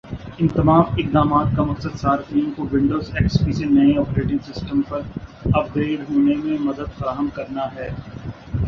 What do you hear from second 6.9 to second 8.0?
فراہم کرنا ہے